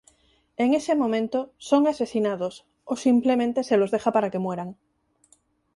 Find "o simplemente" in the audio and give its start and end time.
2.85-3.63